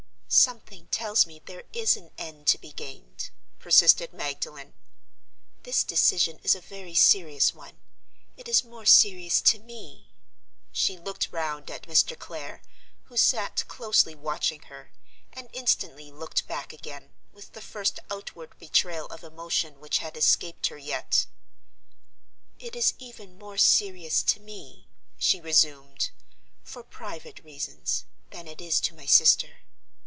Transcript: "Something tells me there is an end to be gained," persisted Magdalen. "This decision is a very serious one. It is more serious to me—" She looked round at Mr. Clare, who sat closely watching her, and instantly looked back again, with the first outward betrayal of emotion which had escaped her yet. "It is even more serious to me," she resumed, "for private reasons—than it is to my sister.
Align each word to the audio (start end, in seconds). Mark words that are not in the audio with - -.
"Something 0.33 0.87
tells 0.87 1.25
me 1.27 1.39
there 1.39 1.65
is 1.73 1.97
an 1.97 2.09
end 2.17 2.47
to 2.47 2.57
be 2.57 2.71
gained," 2.71 3.31
persisted 3.59 4.13
Magdalen. 4.13 4.73
"This 5.63 5.83
decision 5.83 6.39
is 6.41 6.55
a 6.55 6.61
very 6.61 6.95
serious 6.95 7.53
one. 7.53 7.81
It 8.37 8.47
is 8.47 8.63
more 8.63 8.85
serious 8.85 9.41
to 9.41 9.59
me—" 9.59 10.13
She 10.71 10.97
looked 10.97 11.33
round 11.33 11.69
at 11.69 11.81
Mr. 11.81 12.17
Clare, 12.17 12.61
who 13.07 13.17
sat 13.17 13.67
closely 13.67 14.15
watching 14.15 14.61
her, 14.69 14.93
and 15.33 15.49
instantly 15.51 16.13
looked 16.13 16.47
back 16.47 16.71
again, 16.71 17.09
with 17.33 17.51
the 17.51 17.59
first 17.61 17.99
outward 18.09 18.57
betrayal 18.57 19.07
of 19.07 19.25
emotion 19.25 19.81
which 19.81 19.97
had 19.97 20.15
escaped 20.15 20.67
her 20.67 20.77
yet. 20.77 21.25
"It 22.57 22.73
is 22.77 22.93
even 22.99 23.37
more 23.37 23.57
serious 23.57 24.23
to 24.31 24.39
me," 24.39 24.87
she 25.17 25.41
resumed, 25.41 26.11
"for 26.63 26.83
private 26.85 27.43
reasons—than 27.43 28.47
it 28.47 28.61
is 28.61 28.79
to 28.79 28.95
my 28.95 29.05
sister. 29.05 29.57